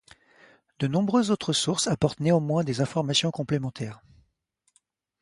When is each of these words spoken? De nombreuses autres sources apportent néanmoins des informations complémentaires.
De 0.79 0.87
nombreuses 0.87 1.29
autres 1.29 1.53
sources 1.53 1.85
apportent 1.85 2.21
néanmoins 2.21 2.63
des 2.63 2.81
informations 2.81 3.29
complémentaires. 3.29 4.01